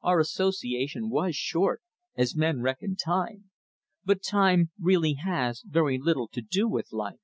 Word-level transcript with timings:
Our 0.00 0.20
association 0.20 1.10
was 1.10 1.36
short, 1.36 1.82
as 2.16 2.34
men 2.34 2.62
reckon 2.62 2.96
time, 2.96 3.50
but 4.06 4.22
time 4.22 4.70
really 4.80 5.18
has 5.22 5.60
very 5.66 5.98
little 5.98 6.28
to 6.28 6.40
do 6.40 6.66
with 6.66 6.92
life. 6.92 7.20